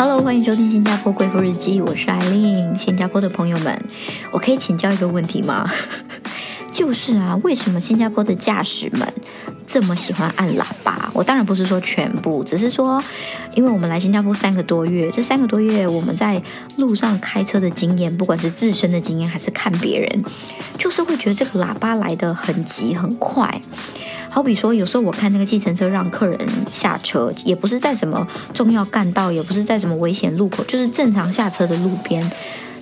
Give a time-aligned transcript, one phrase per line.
[0.00, 2.72] Hello，欢迎收听新加坡贵妇日记，我是艾琳。
[2.78, 3.84] 新加坡的朋友们，
[4.30, 5.68] 我可以请教一个问题吗？
[6.70, 9.12] 就是啊，为什么新加坡的驾驶们
[9.66, 11.10] 这么喜欢按喇叭？
[11.12, 13.02] 我当然不是说全部，只是说，
[13.56, 16.40] 因为我们来新加坡三个多月，这三个多月我们在
[16.76, 20.22] 路上开车的经验，不管是自身的经验还是看别人，
[20.78, 23.60] 就是会觉得这个喇叭来的很急很快。
[24.38, 28.24] 好比说，有时候我看那个计程车让客人下车，也不是在什么
[28.54, 32.22] 重要干道，也不是在什么危险路口，就是正常下车的路边，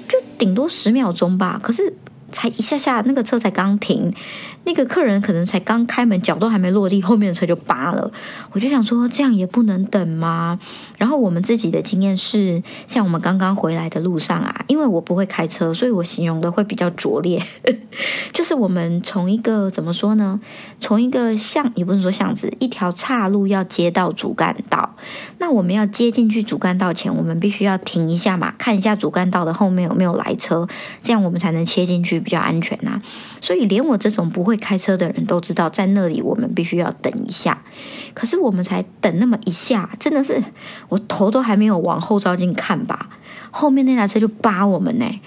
[0.06, 1.59] 就顶多十秒钟吧。
[1.62, 1.95] 可是。
[2.33, 4.12] 才一下下，那个车才刚停，
[4.66, 8.12] 那个客人可能才刚开门，脚都还没落地，后面的车就扒了。
[8.52, 10.59] 我就想说，这样也不能等吗？
[10.98, 17.42] 然后我们自己的经验是，像我们刚刚回来的路上啊，因为我不会开车，所以我形容的会比较拙劣。
[18.34, 20.41] 就是我们从一个怎么说呢？
[20.81, 24.97] 从一个巷，也不能说巷子，一条岔路要接到主干道。
[25.39, 30.67] 那我们要接进去主干道前，我们必须要停一下嘛，看一下主干道的后面有没有来车，
[31.00, 32.17] 这样我们才能切进去。
[32.27, 33.00] 比较安全呐，
[33.41, 37.62] 所以连我这种不会开车的人都知道，在那里我们必须要等一下。
[38.15, 40.43] 可是我们才等那么一下，真的是
[40.89, 43.11] 我头都还没有往后照镜看吧，
[43.51, 45.21] 后面那台车就扒我们呢。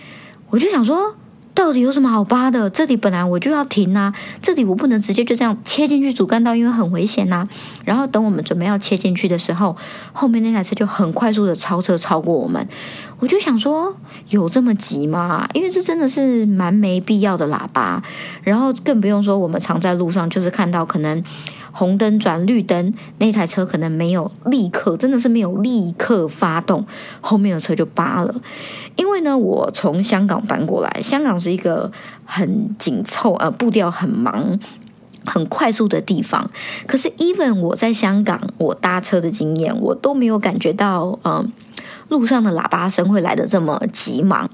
[0.50, 1.16] 我就想说。
[1.60, 2.70] 到底有什么好扒的？
[2.70, 7.46] 这里本来我就要停啊，这里我不能直接就这样切进去主干道，因为很危险呐。
[7.84, 9.76] 然后等我们准备要切进去的时候，
[10.14, 12.66] 后面那台车就很快速的超车超过我们。
[13.20, 13.94] 我就想说，
[14.30, 15.50] 有这么急吗？
[15.54, 18.02] 因为这真的是蛮没必要的喇叭。
[18.42, 21.22] 然后更不用说，我们常在路上就是看到可能。
[21.72, 26.86] 红灯转绿灯，那台车可能没有立刻，真的是没有立刻发动，
[27.22, 28.36] 后面的车就扒了。
[28.96, 31.92] 因为呢，我从香港搬过来，香港是一个
[32.26, 34.60] 很紧凑、呃步调很忙、
[35.26, 36.50] 很快速的地方。
[36.86, 41.52] 可是，even 我在香港，我搭车的经验，我都没有感觉到，嗯，
[42.10, 44.50] 路上的喇叭声会来的这么急忙。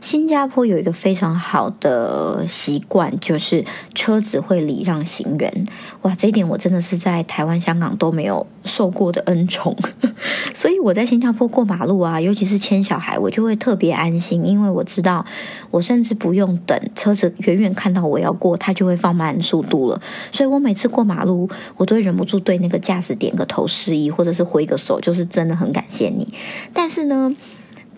[0.00, 5.66] 新加坡有一个非常好的习惯，就是车子会礼让行人。
[6.02, 9.76] 哇，这一点我真的是在台湾、香港都没有受过的恩宠。
[10.54, 15.24] 所以我在新加坡过马路啊，尤其是牵小孩，我就会特别安心，因为我知道
[15.70, 20.00] 我甚至不用等车子远远看到我要过，它就会放慢速度了。
[20.32, 26.26] 所以我每次过马路，我都会忍不住对那个驾驶点个头示意，或者是挥个手，就是真的很感谢你。
[26.72, 27.34] 但是呢。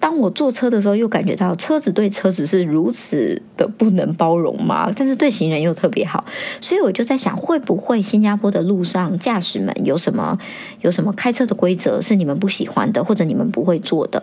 [0.00, 4.90] 当我坐车的时候，又感觉到车子对车子是如此的不能包容吗？
[4.96, 6.24] 但是对行人又特别好，
[6.60, 10.36] 所以我就在想，会不会新加坡的路上驾驶们有什么
[10.80, 14.22] 有什么开车的规则是你们不喜欢的，或者你们不会做的？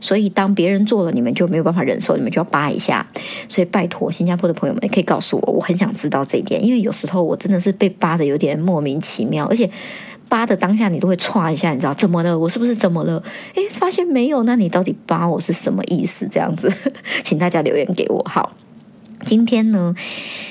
[0.00, 3.06] 所以当别人做了，你们就没有办法忍受，你们就要扒一下。
[3.46, 9.70] 所以拜托新加坡的朋友们，可以告诉我，我很想知道这一点，因为有时候我真的是被扒的有点莫名其妙，而且。
[10.30, 12.38] 扒的当下，你都会歘一下，你知道怎么了？
[12.38, 13.22] 我是不是怎么了？
[13.54, 16.26] 诶，发现没有，那你到底扒我是什么意思？
[16.30, 16.72] 这样子，
[17.24, 18.24] 请大家留言给我。
[18.24, 18.52] 好，
[19.24, 19.94] 今天呢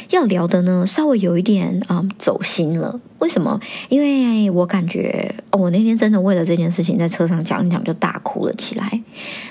[0.09, 2.99] 要聊的呢，稍微有一点啊走心了。
[3.19, 3.59] 为什么？
[3.89, 9.01] 因为我感觉哦，我那天真的为了这件事情在车上讲一讲就大哭了起来。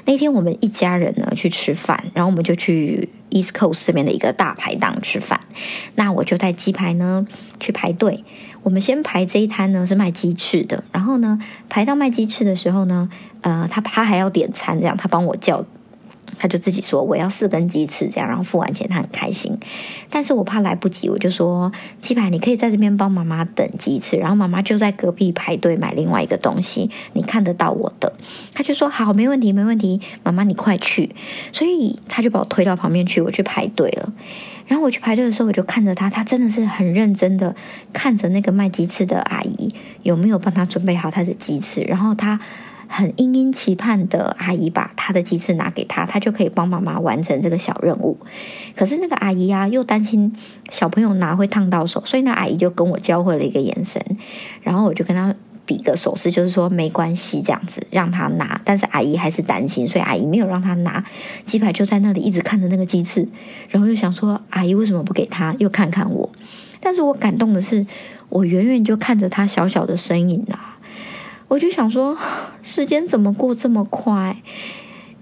[0.05, 5.41] 那天我们一家人呢去吃饭，然后我们就去 East Coast 这边的一个大排档吃饭。
[5.95, 7.27] 那我就带鸡排呢
[7.59, 8.25] 去排队。
[8.69, 10.85] 我们先排这一摊呢，是卖鸡翅的。
[10.93, 11.39] 然后呢，
[11.71, 13.09] 排到卖鸡翅的时候呢，
[13.41, 15.65] 呃，他他还要点餐，这样他帮我叫，
[16.39, 19.59] 他就自己说我要四根鸡翅，这样，然后付完钱他很开心。
[20.09, 28.13] 但是我怕来不及，我就说鸡排，你可以在这边帮妈妈等鸡翅，然后妈妈就在隔壁排队买另外一个东西，你看得到我的。
[28.55, 31.15] 他就说好，没问题，没问题，妈妈你快去。
[31.53, 34.13] 所以他就把我推到旁边去，我去排队了。
[34.67, 37.57] 然后我去排队的时候，我就看着他，他真的是很认真的
[37.93, 42.39] 看着那个卖鸡翅的阿姨有没有帮他准备好他的鸡翅，然后他
[42.89, 48.19] 很殷殷期盼的阿姨把她的鸡翅拿给他，他就可以帮妈妈完成这个小任务。
[48.75, 50.35] 可是那个阿姨啊，又担心
[50.71, 54.03] 小朋友拿会烫到手，所以那阿姨就跟我交汇了一个眼神，
[54.63, 55.35] 然后我就跟他。
[55.69, 58.59] 比个手势，就是说没关系，这样子让他拿。
[58.65, 61.05] 但是阿姨还是担心，所以阿姨没有让他拿
[61.45, 63.29] 鸡排，就在那里一直看着那个鸡翅，
[63.69, 65.55] 然后又想说阿姨为什么不给他？
[65.59, 66.31] 又看看我。
[66.81, 67.87] 但是我感动的是，
[68.31, 70.78] 我远远就看着他小小的身影啊，
[71.49, 72.17] 我就想说
[72.63, 74.41] 时间怎么过这么快？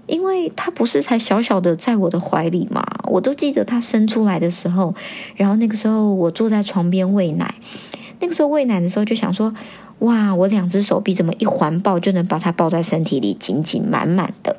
[0.05, 4.93] 因为他不是才小小的在我的怀里嘛，我都记得他生出来的时候，
[5.35, 7.55] 然后那个时候我坐在床边喂奶，
[8.19, 9.53] 那个时候喂奶的时候就想说。
[10.01, 10.35] 哇！
[10.35, 14.55] 我两只手臂怎么一环抱就能把他抱在身体里，紧紧满满的。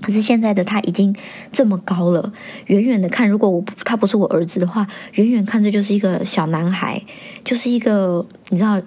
[0.00, 1.12] 可是现在的他已经
[1.50, 2.32] 这么高了，
[2.66, 7.02] 远远的看，如果我他不是我儿子的话，远远看这就是一个小男孩，
[7.44, 8.80] 就是一个你知道，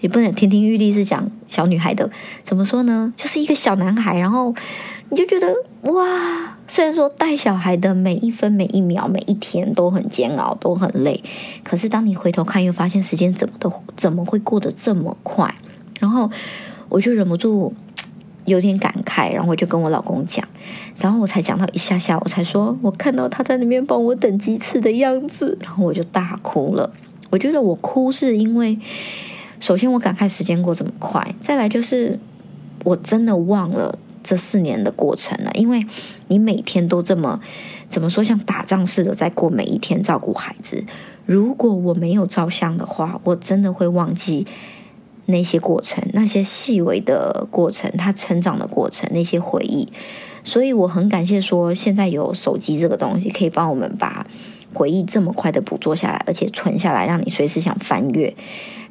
[0.00, 2.10] 也不能亭亭玉立是讲小女孩的，
[2.42, 3.12] 怎么说呢？
[3.16, 4.54] 就是一个小男孩，然后
[5.08, 5.52] 你就觉得
[5.90, 11.22] 哇，虽然说带小孩的每一分每一秒每一天都很煎熬，都很累，
[11.64, 15.54] 可是当你回头看，又发现时间怎么都怎么会过得这么快？
[15.98, 16.30] 然后
[16.90, 17.72] 我就忍不住
[18.44, 20.46] 有点感慨，然后我就跟我老公讲，
[20.98, 26.92] 然后我才讲到一下下，我才说我看到他在那边帮我等鸡翅的样子，然后我就大哭了。
[27.30, 28.78] 我觉得我哭是因为。
[29.60, 31.34] 首先，我感慨时间过这么快。
[31.40, 32.18] 再来就是，
[32.84, 35.50] 我真的忘了这四年的过程了。
[35.54, 35.84] 因为
[36.28, 37.40] 你每天都这么
[37.88, 40.84] 怎么说，像打仗似的在过每一天，照顾孩子。
[41.26, 44.46] 如果我没有照相的话，我真的会忘记
[45.26, 49.88] 那些过程，那些细微的过程，他成长的过程，那些回忆。
[50.44, 54.26] 所以我很感谢说，现在有手机这个东西，可以帮我们把
[54.72, 58.34] 回忆这么快的捕捉下来，而且存下来，让你随时想翻阅。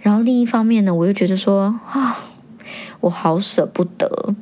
[0.07, 2.18] 然后另一方面呢，我又觉得说啊，
[3.01, 4.33] 我好舍不得。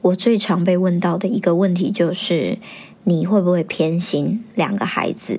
[0.00, 2.58] 我最常被问到的一个问题就是，
[3.04, 5.38] 你会不会偏心两个孩子？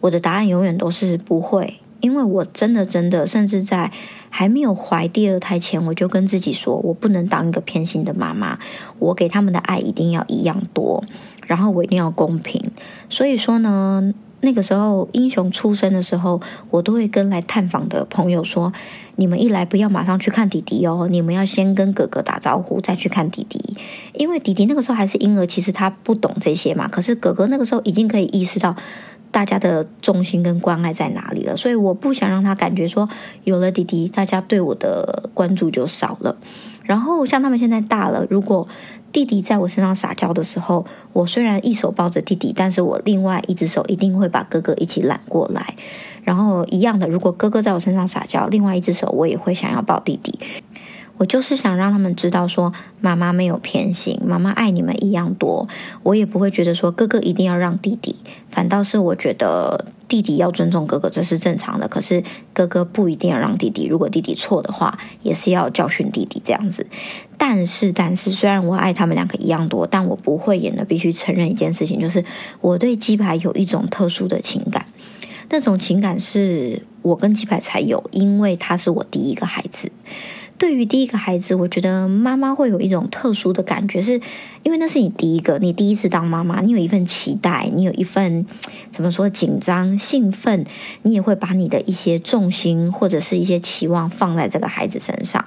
[0.00, 3.92] 我的答案永远都是不会，因为我真的真的，甚至在
[4.30, 8.58] 还没有怀第二胎前，我就跟自己说，我不能当一个偏心的妈妈，
[8.98, 11.04] 我给他们的爱一定要一样多，
[11.46, 12.70] 然后我一定要公平。
[13.10, 14.14] 所以说呢。
[14.42, 16.40] 那个时候，英雄出生的时候，
[16.70, 18.72] 我都会跟来探访的朋友说
[19.16, 23.76] ：“你们一来不要马上去看弟弟哦，你们要先跟哥哥打招呼，再去看弟弟。
[24.14, 26.88] 因为弟弟那个时候还是婴儿，其实他不懂这些嘛。
[26.88, 28.74] 可是哥哥那个时候已经可以意识到
[29.30, 33.08] 大家的重心跟关爱在哪里了，所以我不想让他感觉说
[33.44, 36.36] 有了弟弟，大家对我的关注就少了。
[36.82, 38.66] 然后像他们现在大了，如果……
[39.12, 45.74] 弟弟在我身上撒娇的时候，我虽然一手抱着弟弟，但是我另外一只手一定会把哥哥一起揽过来。
[46.22, 50.38] 然后一样的，如果哥哥在我身上撒娇，另外一只手我也会想要抱弟弟。
[51.16, 55.68] 我就是想让他们知道，说妈妈没有偏心，妈妈爱你们一样多。
[56.02, 58.16] 我也不会觉得说哥哥一定要让弟弟，
[58.48, 61.86] 反倒是我觉得弟弟要尊重哥哥，这是正常的。
[61.86, 66.84] 可是哥哥不一定要让弟弟，如果弟弟错的话，也是要教训弟弟这样子。
[67.38, 72.24] 但是，但是，虽然我爱他们两个一样多，但我不会演的，必须承认一件事情，就是
[72.60, 74.84] 我对鸡排有一种特殊的情感。
[75.48, 79.92] 那种情感是我跟鸡排才有，因为他是我第一个孩子。
[80.60, 84.20] 对于第一个孩子，我觉得妈妈会有一种特殊的感觉，是
[84.62, 88.44] 因为那是你第一个，你第一次当妈妈，你有一份期待，你有一份
[88.92, 90.66] 怎么说紧张、兴奋，
[91.00, 95.42] 你也会把你的一些重心或者是一些期望放在这个孩子身上。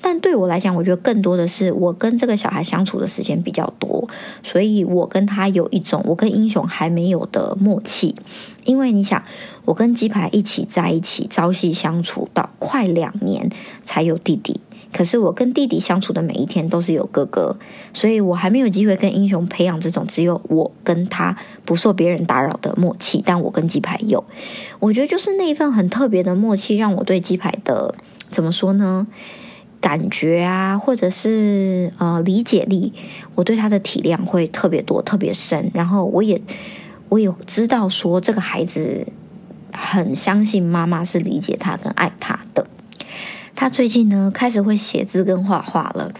[0.00, 4.08] 但对我来讲，我觉得更多的是我跟这个小孩相处的时间比较多，
[4.42, 8.16] 所以我跟他有一种我跟英雄还没有的默契。
[8.64, 9.22] 因为你想，
[9.64, 13.48] 我跟鸡排一起在一起朝夕相处到快两年
[13.84, 14.55] 才有弟弟，
[14.92, 17.56] 可是我跟弟弟相处的每一天都是有哥哥，
[17.92, 23.22] 所以我还没有机会跟英雄培养这种只有我跟他不受别人打扰的默契。
[23.24, 24.24] 但我跟鸡排有，
[24.78, 27.94] 我觉得就是那一份很特别的默契，让我对鸡排的
[28.30, 29.06] 怎么说呢？
[29.80, 32.92] 感觉啊，或者是呃理解力，
[33.34, 36.40] 我对他的体谅会特别多、特别深，然后我也。
[37.08, 39.06] 我也知道说这个孩子
[39.72, 42.36] 很相信妈妈是理解他跟爱他。
[43.66, 46.12] 他最近呢开始会写字跟画画了。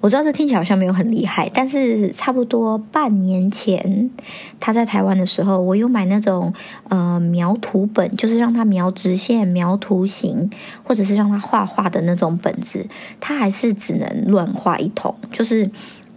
[0.00, 4.10] 我知道这听起来好像没有很厉害，但是差不多半年前
[4.58, 6.52] 他在台湾的时候，我有买那种
[6.88, 10.50] 呃描图本，就是让他描直线、描图形，
[10.82, 12.84] 或者是让他画画的那种本子。
[13.20, 15.70] 他还是只能乱画一通，就是。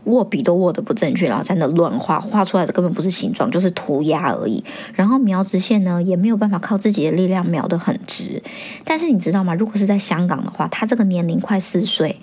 [0.06, 4.64] 握笔都握的不正确，然后在那乱画，画出来的根本不是形状，就是涂鸦而已。
[4.94, 8.42] 然后描直线呢，也没有办法靠自己的力量描得很直。
[8.84, 9.54] 但是你知道吗？
[9.56, 12.20] 如果是在香港的话，他这个年龄快四岁，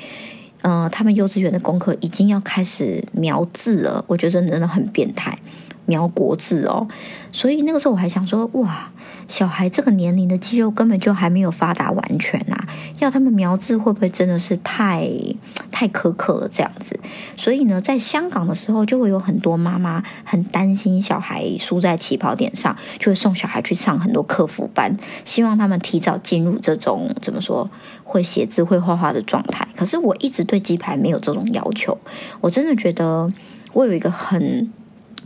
[0.63, 4.05] 呃，他们幼稚园的功课已经要开始描字了。
[4.07, 5.39] 我觉得真的很变态，
[5.87, 6.87] 描国字哦。
[7.33, 8.91] 所以那个时候我还想说，哇。
[9.31, 12.57] 小孩这个年龄的肌肉根本就还没有发达完全呐，
[12.99, 15.09] 要他们描字会不会真的是太
[15.71, 16.99] 太苛刻了这样子？
[17.37, 27.71] 所以呢，在香港的时候，就会有很多妈妈很担心小孩输在起跑点上，就会送小孩去上很多客服班，希望他们提早进入这种怎么说
[28.03, 29.67] 会写字、会画画的状态。
[29.77, 31.97] 可是我一直对鸡排没有这种要求，
[32.41, 33.33] 我真的觉得
[33.73, 34.73] 我有一个很。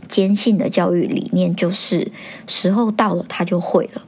[0.07, 2.11] 坚信的教育理念就是
[2.47, 4.03] 时候到了他就会了，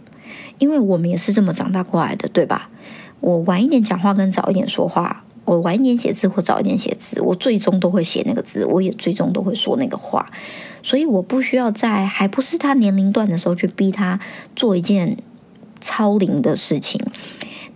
[0.60, 2.70] 因为我们也是这么长大过来的，对吧？
[3.20, 10.30] 我晚一点讲话跟早一点说话，我晚一点写字或早一点写字，我最终都会写那个字，我也最终都会说那个话，
[10.84, 14.20] 所以我不需要在还不是他年龄段的时候去逼他
[14.56, 15.18] 做一件
[15.82, 17.02] 超龄的事情。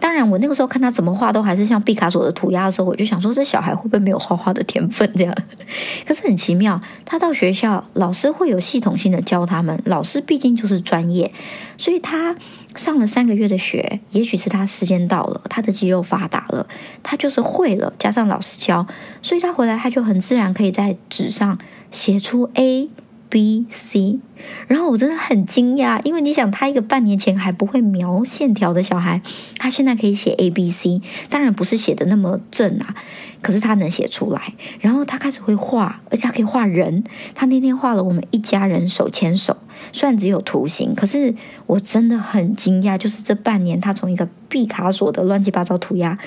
[0.02, 5.10] 当然，我那个时候看他怎么画都还是像毕卡索的涂鸦的时候，我就想说，这小孩会不会没有画画的天分？
[5.16, 5.34] 这样，
[6.06, 9.80] 可是很奇妙，他到学校，老师会有系统性的教他们。
[9.86, 11.32] 老师毕竟就是专业，
[11.78, 12.36] 所以他
[12.76, 16.66] 上了三个月的学，也许是他时间到了，他的肌肉发达了，
[17.04, 17.94] 他就是会了。
[18.00, 18.88] 加上老师教，
[19.22, 21.60] 所以他回来他就很自然可以在纸上
[21.92, 22.90] 写出 A。
[23.32, 24.20] B C，
[24.68, 29.22] 然后我真的很惊讶，因为你想，他一个半年前还不会描线条的小孩，
[29.58, 32.94] 他现在可以写 A B C，当然不是写的那么正啊，
[33.42, 34.54] 可是他能写出来。
[34.82, 37.06] 然后他开始会画，而且他可以画人。
[37.34, 39.56] 他那天画了我们一家人手牵手，
[39.94, 41.34] 虽然只有图形，可是
[41.68, 46.20] 我真的很惊讶，就是这半年他从一个毕卡索的乱七八糟涂鸦，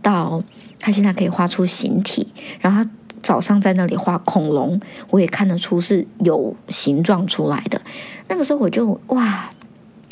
[0.00, 0.42] 到
[0.80, 2.28] 他现在可以画出形体，
[2.60, 2.82] 然后。
[3.26, 4.80] 早上在那里画恐龙，
[5.10, 7.82] 我也看得出是有形状出来的。
[8.28, 9.50] 那个时候我就哇，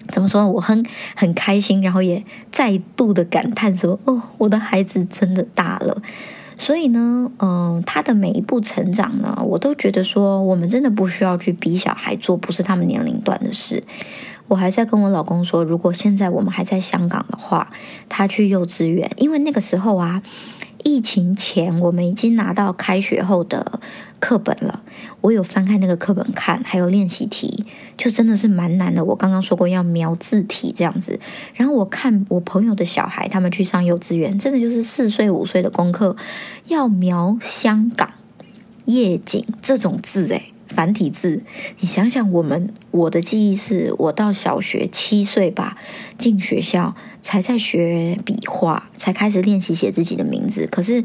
[0.09, 0.51] 怎么说？
[0.51, 6.03] 我很很开心，然后也再度的感叹说：“哦，我的孩子真的大了。”
[6.59, 13.81] 所以呢，嗯，他的每一步成长呢，我都觉得说，我们真的不需要去逼小孩做不是他们年龄段的事。
[14.49, 17.71] 我还在跟我老公说，如果现在我们还在香港的话，
[18.09, 20.23] 他去幼稚园，因为那个时候啊。
[20.87, 23.81] 疫情前，我们已经拿到开学后的
[24.21, 24.83] 课本了。
[25.23, 27.65] 我有翻开那个课本看，还有练习题，
[27.97, 29.03] 就真的是蛮难的。
[29.03, 31.19] 我刚刚说过要描字体这样子，
[31.55, 36.15] 然后我看我朋友的小孩，他们去上幼稚园，真的就是四岁五岁的功课，
[36.67, 38.11] 要描香港
[38.85, 41.43] 夜景这种字，诶，繁体字。
[41.79, 45.79] 你想想，我们我的记忆是我到小学七岁吧，
[46.19, 46.95] 进学校。
[47.25, 50.69] 才在学笔画，才开始练习写自己的名字。
[50.71, 51.03] 可是，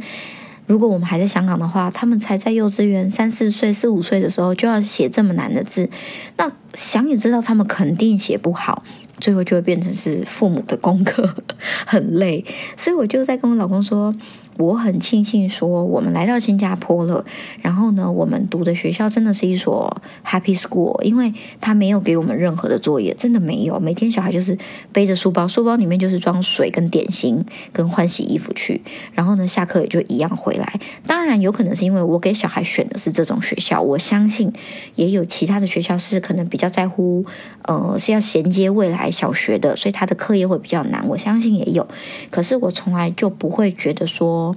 [0.65, 5.89] 如果我们还在香港的话，他们才在幼稚园三四岁、四五岁的时候就要写这么难的字，
[6.35, 8.83] 那想也知道他们肯定写不好。
[9.21, 11.33] 最后就会变成是父母的功课
[11.88, 12.43] 很累，
[12.75, 14.13] 所以我就在跟我老公说，
[14.60, 17.24] 我很庆幸说我们来到新加坡了，
[17.62, 24.58] 然后呢，我们读的学校真的是一所 Happy School，因为他没有给我们任何的作业，真的没有，每天小孩就是
[24.92, 28.82] 背着书包，书包里面就是装水跟点心跟换洗衣服去，
[29.13, 30.80] 然后呢，下课也就一样回来。
[31.06, 34.51] 当然有可能是因为我给小孩选的是这种学校，我相信
[34.96, 37.25] 也有其他的学校是可能比较在乎，
[37.63, 39.10] 呃，是要衔接未来。
[39.10, 41.86] 小学的，所以他的课业会比较难，我相信也有。
[42.30, 44.49] 可是我从来就不会觉得说，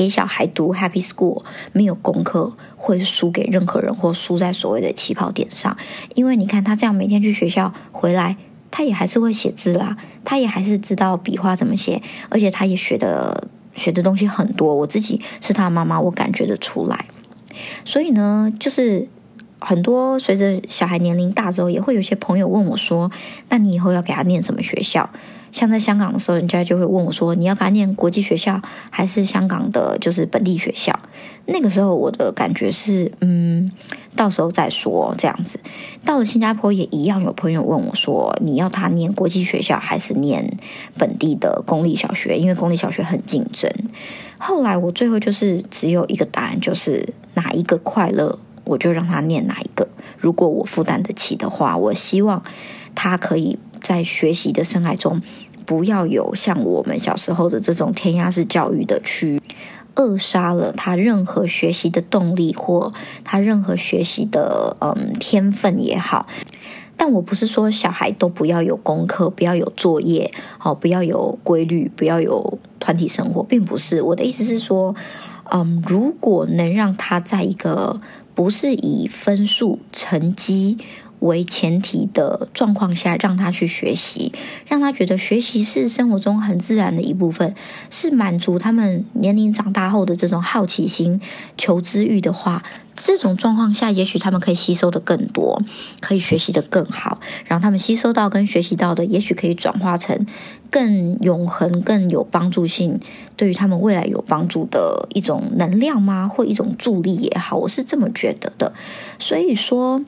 [0.00, 1.42] 给小孩读 Happy School
[1.74, 5.76] 没有功课会输给任何人，或输在所谓的起跑点上。
[6.14, 8.38] 因为你看他这样每天去学校回来，
[8.70, 14.74] 他也还是会写字啦，他也还是知道笔画怎么写，而且他也学的学的东西很多。
[14.74, 17.04] 我自己是他妈妈，我感觉得出来。
[17.84, 19.06] 所以呢，就是。
[19.62, 23.10] 很多随着小孩年龄大之后，也会有些朋友问我说
[23.50, 25.10] ：“那你以后要给他念什么学校？”
[25.52, 30.98] 像在香港的时候，人家就会问我说：“你要给他念国际学校，还是香港的就是本地学校？”
[31.46, 33.70] 那个时候我的感觉是，嗯，
[34.14, 35.58] 到时候再说这样子。
[36.04, 40.58] 到了新加坡也一样，有朋友问我说：“你要他念国际学校，还是念
[40.96, 42.36] 本地的公立小学？
[42.38, 43.72] 因为公立小学很竞争。”
[44.38, 48.38] 后来我最后就是只有一个答案，就是哪一个快乐。
[48.64, 52.40] 我就让他念哪一个，如果我负担得起的话，我希望
[52.94, 55.20] 他可以在学习的生涯中，
[55.64, 59.40] 不要有像我们小时候的这种填鸭式教育的去
[59.94, 62.92] 扼杀了他任何学习的动力或
[63.24, 66.26] 他任何学习的嗯天分也好。
[66.96, 74.94] 但我不是说小孩都不要有功课，不要有作业，好，不要有规律，不要有团体生活，并不是我的意思是说，
[75.50, 78.02] 嗯，如果能让他在一个
[78.34, 80.76] 不是以分数成绩
[81.20, 84.32] 为前提的状况下，让他去学习，
[84.66, 87.54] 让他觉得学习是生活中很自然的一部分，
[87.90, 91.20] 是满足他们年龄长大后的这种好奇心、
[91.56, 92.62] 求知欲的话。
[93.02, 95.62] 这种状况下，也许他们可以吸收的更多，
[96.00, 100.26] 可以学习的更好，然后他们吸收到跟学习到的，也许可以转化成
[100.70, 103.00] 更永恒、更有帮助性，
[103.36, 106.28] 对于他们未来有帮助的一种能量吗？
[106.28, 108.74] 或一种助力也好，我是这么觉得的。
[109.18, 110.02] 所以说。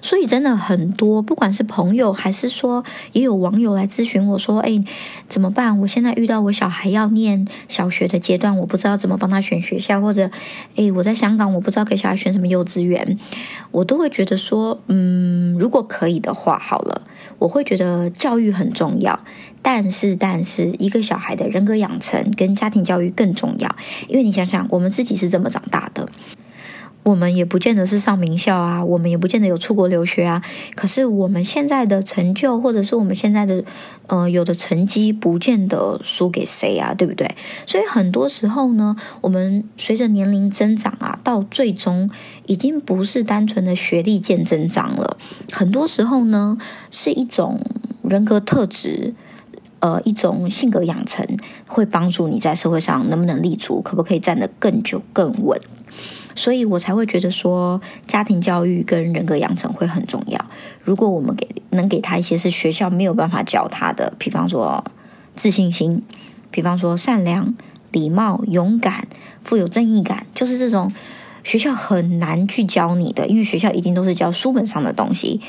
[0.00, 4.82] 所以真的很多，不管是朋友还是说，也有网友来咨询我说：“哎，
[5.28, 5.78] 怎么办？
[5.80, 10.30] 我现在遇到我小孩要念小学的阶段，我不知道怎么帮他选学校，或者，
[10.76, 13.18] 哎，我在香港，我不知道给小孩选什么幼稚园。”
[13.72, 17.02] 我都会觉得说，嗯，如果可以的话，好了，
[17.38, 19.18] 我会觉得教育很重要，
[19.62, 23.74] 但是，但是一个小孩的人格养成跟家庭教育更重要，
[24.08, 26.06] 因为你想想，我们自己是这么长大的。
[27.04, 30.40] 我们也不见得是上名校啊，我们也不见得有出国留学啊。
[30.76, 33.64] 可是我们现在的成就，或者是我们现在的
[34.06, 37.34] 呃有的成绩，不见得输给谁啊，对不对？
[37.66, 42.08] 所以很多时候呢，我们随着年龄增长啊，到最终
[42.46, 45.16] 已经不是单纯的学历见增长了。
[45.50, 46.56] 很多时候呢，
[46.92, 47.60] 是一种
[48.02, 49.12] 人格特质，
[49.80, 51.26] 呃，一种性格养成，
[51.66, 55.60] 会帮助你在社会上能不能立足，可不可以站得更久、更稳。
[56.34, 60.44] 所以我才会觉得说，家庭教育跟人格养成会很重要。
[60.80, 64.84] 如果我们给能给他一些是学校没有办法教他的，比方说
[65.36, 66.02] 自信心，
[66.50, 67.54] 比方说善良、
[67.90, 69.06] 礼貌、勇敢、
[69.42, 70.90] 富有正义感，就是这种
[71.44, 75.40] 学校很难去教你的，因为学校一定都是教书本上的东西。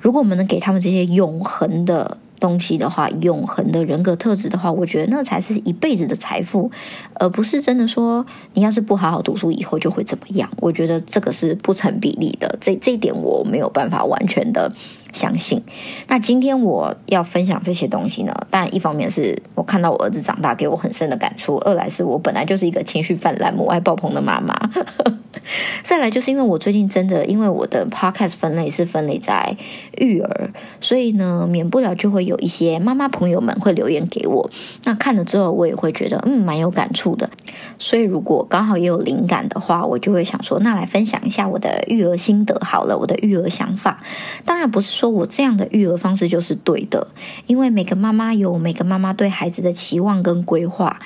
[0.00, 2.18] 如果我们能给他们这些永恒的。
[2.40, 6.70] 东西的话，永恒的人格特质的话，我觉得那才是一辈子的财富，
[7.14, 10.48] 而不是真的说你要是不好好读书，以后就会怎么样。
[10.60, 14.72] 我觉得这个是不成比例的，这这一点我没有办法完全的
[15.12, 15.62] 相信。
[16.06, 24.54] 那今天我要分享这些东西呢，当然一方面是我看到我儿子长大，给我很深的感触；二来是我本来就是一个情绪泛滥、母爱爆棚的妈妈。
[25.82, 29.56] 再来就是因为我最近真的，因为我的 podcast 分类是分类在
[29.96, 30.50] 育儿，
[30.80, 34.50] 所以呢，免不了就会有一些妈妈朋友们会留言给我。
[34.84, 37.30] 那看了之后，我也会觉得嗯，蛮有感触的。
[37.78, 44.02] 所以如果刚好也有灵感的话，我就会想说，那来分享一下我的育儿心得好了，我的育儿想法。
[44.44, 47.06] 当然不是说我这样的育儿方式就是对的，
[47.46, 50.98] 因为每个妈妈有每个妈妈对孩子的期望跟规划。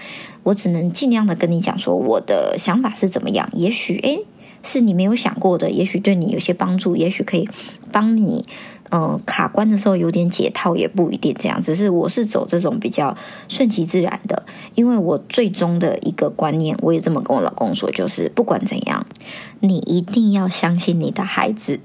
[0.44, 4.24] 我只能尽量的跟你讲说我的想法是怎么样，也许诶
[4.62, 7.46] 是你没有想过的，也许对你有些帮助，也许可以
[7.92, 8.42] 帮你
[8.88, 11.60] 呃卡关的时候有点解套，也不一定这样。
[11.60, 13.14] 只是我是走这种比较
[13.46, 14.42] 顺其自然的，
[14.74, 19.06] 因为我最终的一个观念，我也这么跟我老公说，就是不管怎样，
[19.60, 21.80] 你一定要相信你的孩子。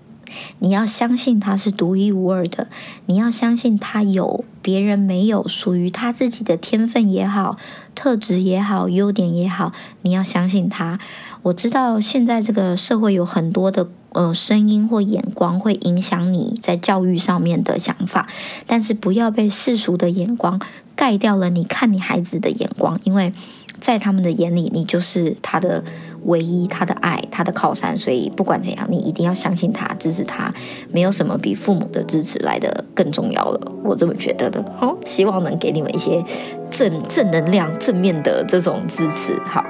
[0.59, 2.67] 你要相信他是独一无二的，
[3.05, 7.57] 你要相信他有别人没有属于他自己的天分也好、
[7.95, 10.99] 特质也好、优点也好，你要相信他。
[11.43, 18.27] 我知道现在这个社会有很多的呃声音或眼光会影响你在教育上面的想法，
[18.65, 20.59] 但是不要被世俗的眼光
[20.95, 23.33] 盖掉了你看你孩子的眼光，因为
[23.79, 25.83] 在他们的眼里，你就是他的。
[26.25, 30.53] 唯一他的爱，他的靠山，所以不管怎样，你一定要相信他，支持他。
[30.91, 34.61] 没有什么比父母的支持来的更重要了，我这么觉得的。
[34.75, 36.21] 好，希望能给你们一些
[36.69, 39.39] 正正能量、正面的这种支持。
[39.45, 39.63] 好，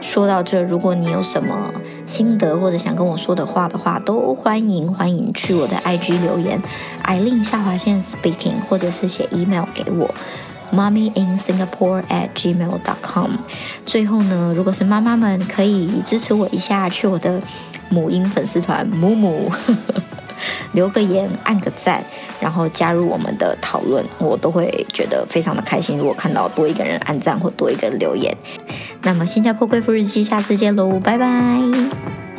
[0.00, 1.70] 说到这，如果你有什么
[2.06, 6.58] 心得或者想跟我说的话的话，都欢迎欢迎去我的 IG 留言，
[7.02, 10.14] 艾令下划线 speaking，或者是写 email 给我。
[10.72, 13.30] Mommy in Singapore at gmail dot com。
[13.84, 17.40] 最后呢，如果是妈妈们，可以支持我一下，去我的
[17.88, 19.50] 母婴粉丝团母母
[20.72, 22.02] 留个言，按个赞，
[22.40, 25.98] 然后加入我们的讨论，我都会觉得非常的开心。
[25.98, 28.34] 如果看到多一个人按赞或多一个人留言，
[29.02, 32.29] 那么新加坡贵妇日记，下次见喽，拜拜。